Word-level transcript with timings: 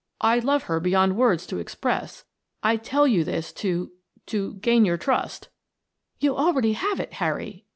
"I 0.21 0.39
love 0.39 0.63
her 0.63 0.79
beyond 0.79 1.15
words 1.15 1.45
to 1.45 1.59
express. 1.59 2.25
I 2.63 2.75
tell 2.77 3.05
you 3.07 3.23
this 3.23 3.53
to 3.53 3.91
to 4.25 4.55
gain 4.55 4.83
your 4.83 4.97
trust." 4.97 5.49
"You 6.19 6.35
already 6.35 6.73
have 6.73 6.99
it, 6.99 7.13
Harry!" 7.13 7.65